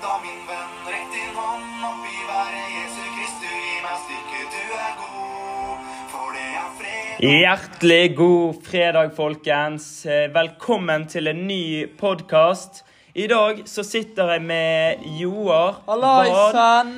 [0.00, 0.70] da, min venn.
[0.88, 2.68] Rekk din hånd opp i været.
[2.76, 5.90] Jesu Kristu, gi meg styrke, du er god.
[6.12, 7.26] For det er fred.
[7.26, 9.88] Hjertelig god fredag, folkens.
[10.06, 11.64] Eh, Velkommen til en ny
[12.00, 12.84] podkast.
[13.14, 15.82] I dag så sitter jeg med Joar.
[15.88, 16.94] Hallaisann!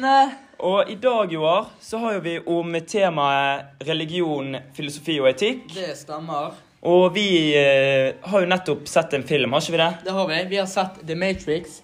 [0.65, 5.67] Og i dag, Joar, så har vi om temaet religion, filosofi og etikk.
[5.75, 6.55] Det stemmer.
[6.85, 7.27] Og vi
[7.57, 9.91] eh, har jo nettopp sett en film, har ikke vi det?
[10.05, 10.39] Det har vi.
[10.53, 11.81] Vi har sett The Matrix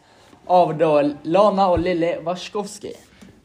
[0.50, 0.90] av da
[1.30, 2.96] Lana og Lilly Warskovskij.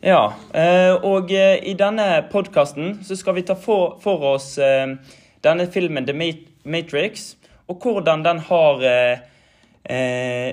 [0.05, 0.33] Ja.
[0.53, 4.97] Eh, og eh, i denne podkasten så skal vi ta for, for oss eh,
[5.45, 6.15] denne filmen The
[6.65, 7.33] Matrix,
[7.69, 8.83] og hvordan den har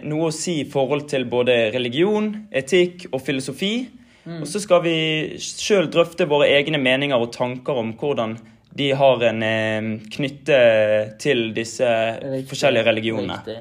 [0.05, 3.87] noe å si i forhold til både religion, etikk og filosofi.
[4.29, 4.97] Og så skal vi
[5.41, 8.37] sjøl drøfte våre egne meninger og tanker om hvordan
[8.77, 9.41] de har en
[10.13, 10.59] knytte
[11.21, 11.89] til disse
[12.21, 12.45] Riktig.
[12.53, 13.41] forskjellige religionene.
[13.41, 13.57] Riktig.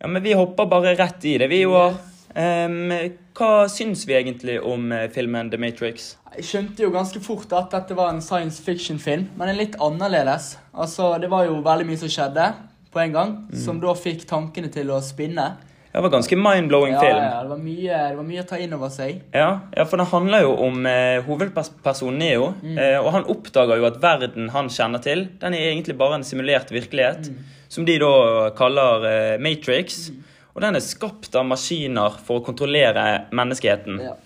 [0.00, 2.00] Ja, men vi hopper bare rett i det, vi Joar.
[2.34, 2.92] Em,
[3.34, 6.12] hva syns vi egentlig om eh, filmen The Matrix?
[6.36, 10.52] Jeg skjønte jo ganske fort at dette var en science fiction-film, men en litt annerledes.
[10.74, 12.52] Altså, Det var jo veldig mye som skjedde
[12.90, 15.48] på en gang, som da fikk tankene til å spinne.
[15.90, 17.16] Det var ganske mind-blowing Ja, film.
[17.18, 19.16] ja, det var, mye, det var mye å ta inn over seg.
[19.34, 22.52] Ja, ja, for det handler jo om eh, hovedpersonen Neo.
[22.62, 26.26] Eh, og han oppdager jo at verden han kjenner til, den er egentlig bare en
[26.26, 27.32] simulert virkelighet.
[27.70, 28.12] Som de da
[28.58, 30.12] kaller eh, Matrix.
[30.54, 34.00] Og den er skapt av maskiner for å kontrollere menneskeheten.
[34.02, 34.16] Ja.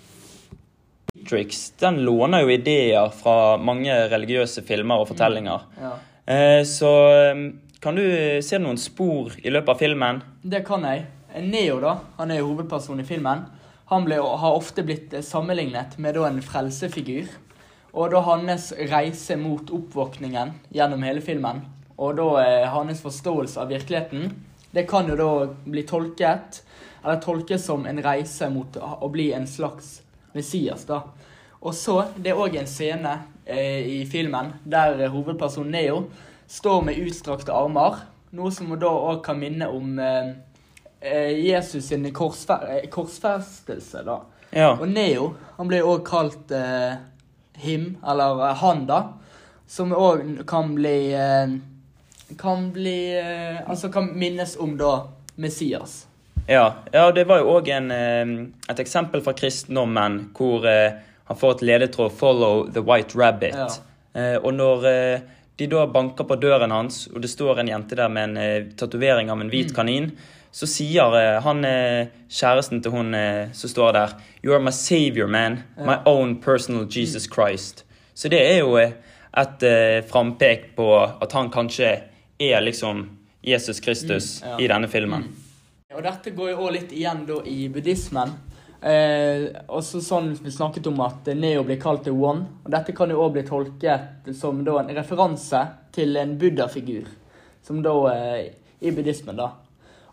[1.15, 5.69] Matrix den låner jo ideer fra mange religiøse filmer og fortellinger.
[5.81, 5.95] ja.
[6.27, 7.41] Eh, så eh,
[7.85, 8.05] kan du
[8.41, 10.23] se noen spor i løpet av filmen?
[10.41, 11.03] Det kan jeg.
[11.45, 13.43] Neo, da, han er jo hovedpersonen i filmen.
[13.91, 17.29] Han ble, har ofte blitt eh, sammenlignet med da en frelsefigur.
[17.93, 21.61] Og da hans reise mot oppvåkningen gjennom hele filmen,
[21.95, 24.33] og da eh, hans forståelse av virkeligheten,
[24.75, 25.31] det kan jo da
[25.65, 26.63] bli tolket
[27.05, 30.01] eller tolkes som en reise mot å bli en slags
[30.35, 31.03] Messias, da.
[31.63, 33.13] Og så, det er òg en scene
[33.45, 36.01] eh, i filmen der hovedpersonen Neo
[36.51, 38.03] står med utstrakte armer,
[38.35, 40.33] noe som da òg kan minne om eh,
[41.01, 44.19] eh, Jesus sin korsfer eh, korsfestelse, da.
[44.51, 44.73] Ja.
[44.75, 46.97] Og Neo, han ble òg kalt eh,
[47.63, 49.01] him, eller eh, han, da.
[49.71, 51.55] Som òg kan bli eh,
[52.39, 56.07] Kan bli eh, Altså kan minnes om da Messias.
[56.47, 60.93] Ja, ja det var jo òg et eksempel fra kristendommen hvor eh,
[61.25, 63.57] han får et ledetråd 'Follow the white rabbit'.
[63.57, 63.69] Ja.
[64.21, 65.21] Eh, og når eh,
[65.59, 68.67] de da banker på døren hans, og det står en jente der med en eh,
[68.77, 69.75] tatovering av en hvit Mm.
[69.77, 70.11] kanin,
[70.53, 74.09] så sier eh, han eh, kjæresten til hun eh, som står der
[74.43, 75.63] 'You are my savior, man.
[75.77, 77.85] My own personal Jesus Christ'.
[78.15, 78.91] Så det er jo eh,
[79.37, 82.01] et eh, frampek på at han kanskje
[82.53, 83.07] er liksom
[83.45, 84.59] Jesus Kristus Mm, ja.
[84.65, 85.25] i denne filmen.
[85.95, 88.33] Og dette går jo også litt igjen da i buddhismen.
[88.85, 92.47] Eh, også sånn vi snakket om at Neo blir kalt the one.
[92.65, 95.61] Og dette kan jo også bli tolket som da en referanse
[95.95, 97.07] til en buddha-figur.
[97.65, 98.49] Som da eh,
[98.81, 99.53] i buddhismen, da.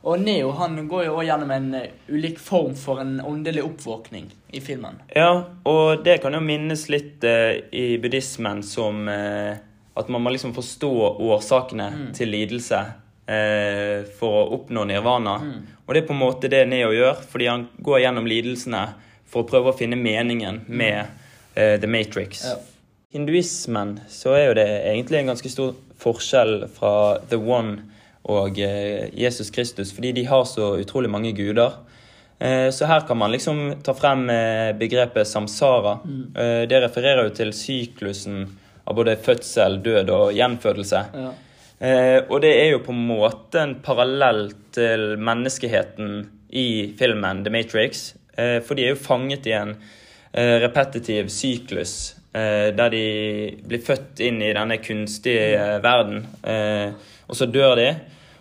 [0.04, 4.30] Og Neo han går jo også gjennom en eh, ulik form for en åndelig oppvåkning
[4.52, 5.02] i filmen.
[5.16, 5.32] Ja,
[5.68, 9.60] og det kan jo minnes litt eh, i buddhismen som eh,
[9.98, 12.80] at man må liksom forstå årsakene til lidelse
[13.28, 15.38] eh, for å oppnå nirvana.
[15.86, 18.86] Og det er på en måte det Neo gjør, fordi han går gjennom lidelsene
[19.32, 21.06] for å prøve å finne meningen med
[21.56, 22.46] eh, The Matrix.
[22.48, 22.58] Ja.
[23.12, 26.94] Hinduismen så er jo det egentlig en ganske stor forskjell fra
[27.28, 27.82] The One
[28.32, 31.76] og eh, Jesus Kristus, fordi de har så utrolig mange guder.
[32.40, 36.00] Eh, Så her kan man liksom ta frem eh, begrepet samsara.
[36.06, 36.24] Mm.
[36.72, 38.46] Det refererer jo til syklusen
[38.88, 41.02] av både fødsel, død og gjenfødelse.
[41.14, 41.32] Ja.
[41.82, 47.52] Eh, Og det er jo på en måte en parallell til menneskeheten i filmen The
[47.54, 48.14] Matrix.
[48.38, 49.76] Eh, For de er jo fanget i en
[50.34, 53.06] eh, repetitiv syklus eh, der de
[53.68, 56.26] blir født inn i denne kunstige verden.
[56.44, 56.94] Eh,
[57.28, 57.90] og så dør de,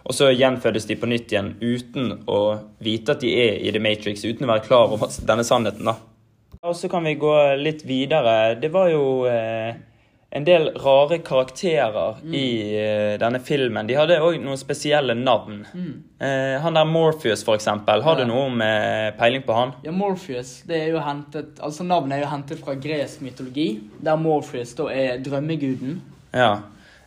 [0.04, 2.38] og så gjenfødes de på nytt igjen uten å
[2.82, 5.84] vite at de er i The Matrix, uten å være klar over denne sannheten.
[5.86, 5.96] da.
[6.62, 8.54] Og så kan vi gå litt videre.
[8.60, 9.74] Det var jo eh,
[10.32, 12.42] en del rare karakterer i
[12.78, 13.86] eh, denne filmen.
[13.88, 15.64] De hadde òg noen spesielle navn.
[16.22, 18.02] Eh, han der Morpheus, for eksempel.
[18.06, 18.24] Har Ja.
[18.24, 19.72] du noe med peiling på han?
[19.82, 24.16] Ja, Morpheus, det er jo hentet, altså navnet er jo hentet fra gresk mytologi, der
[24.16, 26.00] Morpheus da er drømmeguden.
[26.32, 26.52] Ja.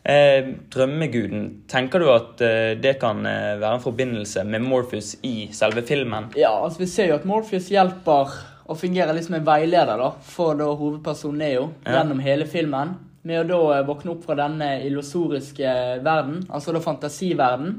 [0.06, 5.48] Eh, drømmeguden, tenker du at eh, det kan eh, være en forbindelse med Morpheus i
[5.56, 6.26] selve filmen?
[6.36, 8.34] Ja, altså vi ser jo at Morpheus hjelper
[8.68, 12.02] og fungerer som en veileder da, for da hovedpersonen Neo Ja.
[12.02, 12.98] gjennom hele filmen.
[13.24, 15.74] Med å da eh, våkne opp fra denne illusoriske
[16.04, 17.78] verden, altså da fantasiverden,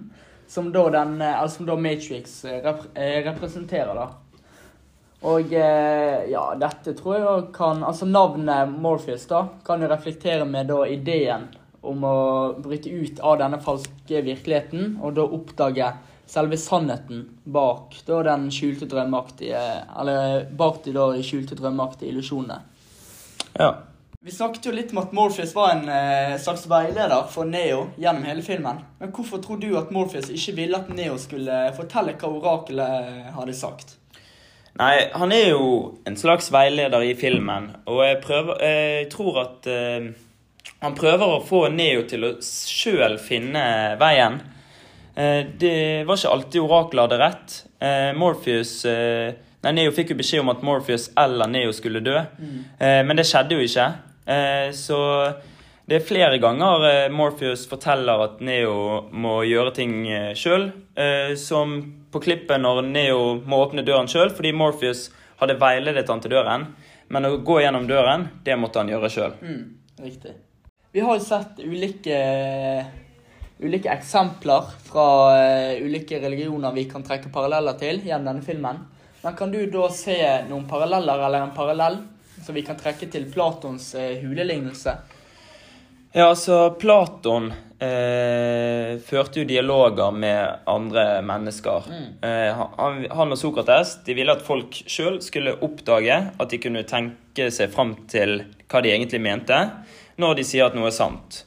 [0.48, 3.94] som da, den, eh, altså da Matrix eh, rep eh, representerer.
[3.94, 4.08] da.
[5.24, 10.68] Og eh, ja, dette tror jeg kan Altså navnet Morpheus da, kan jo reflektere med
[10.68, 11.46] da ideen
[11.84, 12.18] om å
[12.64, 15.90] bryte ut av denne falske virkeligheten, og da oppdage
[16.28, 19.60] selve sannheten bak da den skjulte drømmeaktige
[20.00, 22.62] Eller bak de da skjulte drømmeaktige illusjonene.
[23.60, 23.74] Ja.
[24.24, 28.22] Vi snakket jo litt om at Morpheus var en eh, slags veileder for Neo gjennom
[28.24, 28.78] hele filmen.
[28.96, 33.56] Men hvorfor tror du at Morpheus ikke ville at Neo skulle fortelle hva orakelet hadde
[33.58, 33.98] sagt?
[34.80, 35.66] Nei, han er jo
[36.08, 40.08] en slags veileder i filmen, og jeg, prøver, jeg tror at eh,
[40.80, 43.66] han prøver å få Neo til å sjøl finne
[44.00, 44.40] veien.
[45.20, 47.58] Eh, det var ikke alltid oraklet hadde rett.
[47.76, 52.18] Eh, Morpheus eh, Nei, Neo fikk jo beskjed om at Morpheus eller Neo skulle dø,
[52.20, 53.86] eh, men det skjedde jo ikke.
[54.26, 54.98] Eh, så
[55.84, 60.70] det er flere ganger eh, Morpheus forteller at Neo må gjøre ting eh, sjøl.
[61.40, 61.76] Som
[62.14, 65.08] på klippet når Neo må åpne døren sjøl fordi Morpheus
[65.40, 66.68] hadde veiledet han til døren.
[67.12, 69.34] Men å gå gjennom døren, det måtte han gjøre sjøl.
[69.42, 69.64] Mm,
[70.06, 70.36] riktig.
[70.94, 72.20] Vi har jo sett ulike,
[73.58, 75.06] ulike eksempler fra
[75.82, 78.80] ulike religioner vi kan trekke paralleller til gjennom denne filmen.
[79.24, 80.16] Men kan du da se
[80.48, 81.98] noen paralleller, eller en parallell,
[82.42, 84.96] som vi kan trekke til Platons eh, hulelignelse?
[86.14, 87.48] Ja, altså Platon
[87.82, 91.88] eh, førte jo dialoger med andre mennesker.
[92.22, 96.84] Eh, han, han og Sokrates de ville at folk sjøl skulle oppdage at de kunne
[96.86, 99.58] tenke seg fram til hva de egentlig mente,
[100.22, 101.42] når de sier at noe er sant.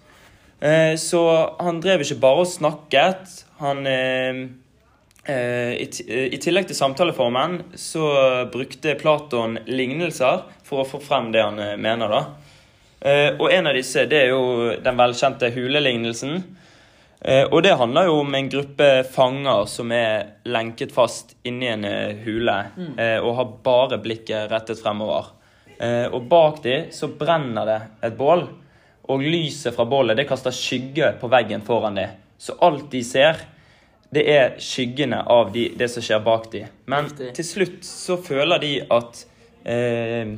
[0.59, 1.23] Eh, så
[1.61, 3.37] han drev ikke bare og snakket.
[3.61, 4.43] Han eh,
[5.31, 8.05] i, ti- eh, I tillegg til samtaleformen så
[8.53, 12.21] brukte Platon lignelser for å få frem det han eh, mener, da.
[12.99, 16.39] Eh, og en av disse det er jo den velkjente hulelignelsen.
[17.21, 21.85] Eh, og det handler jo om en gruppe fanger som er lenket fast inni en
[21.89, 22.93] eh, hule mm.
[23.25, 25.33] og har bare blikket rettet fremover.
[25.77, 28.47] Eh, og bak de så brenner det et bål,
[29.07, 32.07] og lyset fra bålet det kaster skygge på veggen foran de.
[32.37, 33.39] Så alt de ser,
[34.13, 36.63] det er skyggene av de, det som skjer bak de.
[36.87, 37.33] Men Riktig.
[37.39, 39.19] til slutt så føler de at
[39.67, 40.31] eh,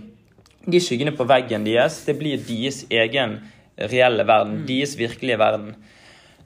[0.65, 3.37] de skyggene på veggen deres, det blir deres egen
[3.77, 4.63] reelle verden.
[4.67, 5.75] Deres virkelige verden.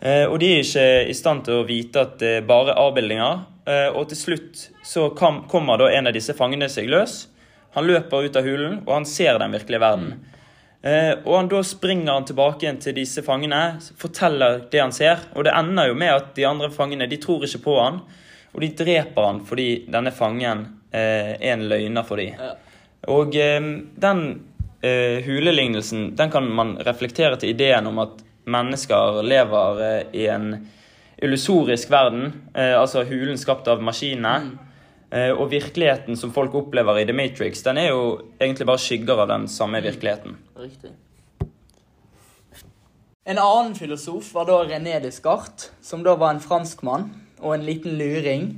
[0.04, 3.46] Eh, og de er ikke i stand til å vite at det bare er avbildinger.
[3.64, 7.24] Eh, og til slutt så kom, kommer da en av disse fangene seg løs.
[7.78, 10.12] Han løper ut av hulen, og han ser den virkelige verden.
[10.12, 10.43] Eh,
[10.84, 15.22] og han, da springer han tilbake igjen til disse fangene, forteller det han ser.
[15.32, 18.02] Og det ender jo med at de andre fangene de tror ikke på han,
[18.54, 22.36] og de dreper han fordi denne fangen eh, er en løgner for dem.
[22.36, 22.52] Ja.
[23.16, 23.70] Og eh,
[24.06, 24.22] den
[24.84, 30.52] eh, hulelignelsen den kan man reflektere til ideen om at mennesker lever eh, i en
[31.24, 34.36] illusorisk verden, eh, altså hulen skapt av maskinene.
[34.44, 34.70] Eh,
[35.14, 38.00] og virkeligheten som folk opplever i The Matrix, den er jo
[38.42, 40.40] egentlig bare skygger av den samme virkeligheten.
[40.58, 40.90] Riktig.
[43.24, 47.06] En annen filosof var da René Descartes, som da var en franskmann
[47.40, 48.50] og en liten luring.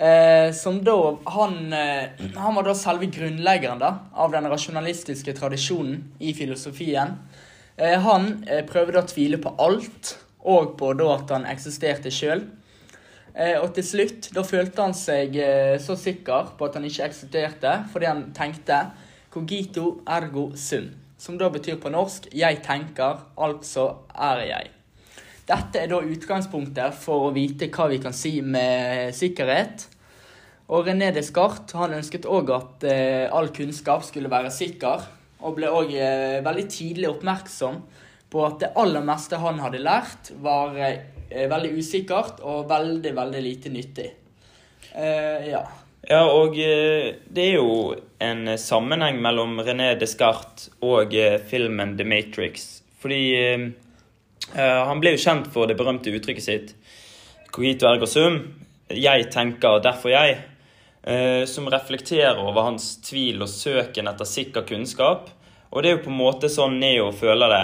[0.00, 0.96] Eh, som da
[1.30, 7.18] han, eh, han var da selve grunnleggeren da, av den rasjonalistiske tradisjonen i filosofien.
[7.76, 12.46] Eh, han eh, prøvde å tvile på alt, og på da at han eksisterte sjøl.
[13.34, 17.06] Eh, og til slutt, da følte han seg eh, så sikker på at han ikke
[17.06, 18.82] eksisterte, fordi han tenkte
[19.30, 20.90] cogito ergo sum.
[21.20, 24.70] Som da betyr på norsk 'jeg tenker, altså er jeg'.
[25.46, 29.86] Dette er da utgangspunktet for å vite hva vi kan si med sikkerhet.
[30.70, 35.02] Og René Descartes han ønsket òg at eh, all kunnskap skulle være sikker,
[35.42, 37.80] og ble òg eh, veldig tidlig oppmerksom
[38.30, 43.42] på at det aller meste han hadde lært, var eh, veldig usikkert og veldig, veldig
[43.42, 44.08] lite nyttig.
[44.94, 45.64] Eh, ja.
[46.06, 51.14] Ja, og eh, det er jo en sammenheng mellom René Descartes og
[51.50, 52.82] filmen The Matrix.
[53.00, 53.22] Fordi
[54.52, 56.72] han ble jo kjent for det berømte uttrykket sitt
[57.54, 58.36] Cogito ergo sum.
[58.92, 60.34] Jeg tenker, derfor jeg.
[61.48, 65.30] som reflekterer over hans tvil og søken etter sikker kunnskap.
[65.70, 67.62] Og det er jo på en måte sånn Neo føler det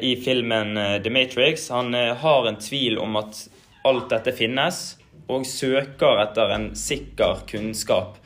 [0.00, 1.68] i filmen eh, The Matrix.
[1.70, 3.48] Han eh, har en tvil om at
[3.84, 4.96] alt dette finnes,
[5.28, 8.16] og søker etter en sikker kunnskap.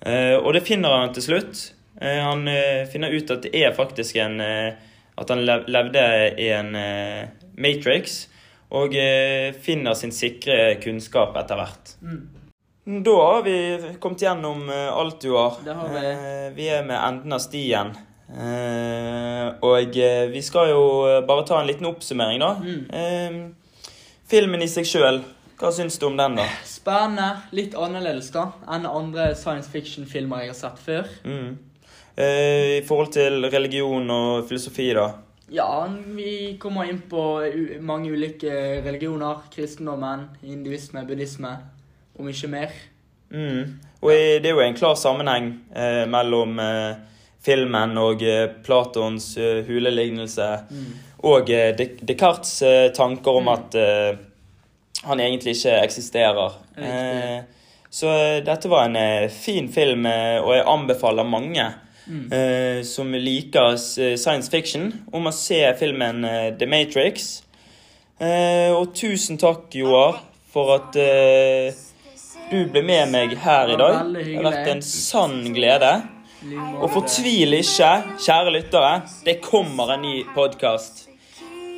[0.00, 1.62] Eh, og det finner han til slutt.
[2.00, 4.74] Eh, han eh, finner ut at det er faktisk en eh,
[5.16, 6.00] At han lev levde
[6.36, 8.26] i en eh, Matrix,
[8.68, 11.94] og eh, finner sin sikre kunnskap etter hvert.
[12.84, 13.54] Da har vi
[13.98, 15.56] kommet gjennom eh, alt du har.
[15.64, 16.02] Det har vi.
[16.10, 17.94] Eh, vi er med enden av stien.
[18.26, 22.52] Eh, og eh, vi skal jo eh, bare ta en liten oppsummering, da.
[22.58, 22.82] Mm.
[22.90, 23.92] Eh,
[24.26, 25.20] filmen i seg sjøl,
[25.60, 26.48] hva syns du om den, da?
[26.66, 27.28] spennende.
[27.56, 31.14] Litt annerledes da enn andre science fiction-filmer jeg har sett før.
[31.24, 31.54] Mm.
[32.16, 35.10] I forhold til religion og filosofi, da?
[35.52, 35.84] Ja,
[36.16, 37.22] vi kommer inn på
[37.84, 39.42] mange ulike religioner.
[39.52, 41.52] Kristendommen, hinduisme, buddhisme
[42.16, 42.72] og mye mer.
[43.30, 43.76] Mm.
[44.00, 46.96] Og det er jo en klar sammenheng eh, mellom eh,
[47.46, 49.70] filmen og eh, Platons hulelignelse.
[49.70, 54.18] hulelignelse og eh, Descartes' eh, tanker om at eh,
[55.06, 56.58] han egentlig ikke eksisterer.
[56.76, 57.38] Eh,
[57.90, 63.14] så eh, dette var en eh, fin film, eh, og jeg anbefaler mange eh, som
[63.14, 67.42] liker eh, science fiction, om å se filmen uh, The Matrix.
[68.16, 70.22] Uh, og tusen takk, Joar,
[70.52, 71.74] for at eh,
[72.48, 74.06] du ble med meg her i dag.
[74.14, 75.90] Det har vært en sann glede.
[76.44, 77.90] Og fortvil ikke,
[78.20, 78.92] kjære lyttere.
[79.24, 81.06] Det kommer en ny podkast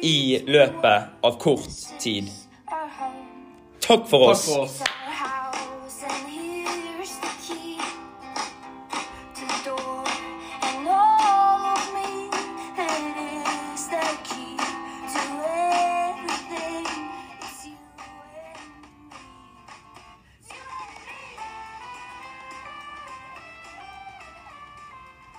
[0.03, 1.69] i løpet av kort
[2.03, 2.31] tid.
[3.81, 4.98] Takk for Takk for oss.